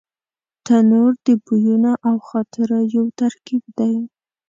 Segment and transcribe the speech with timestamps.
[0.65, 3.93] تنور د بویونو او خاطرو یو ترکیب دی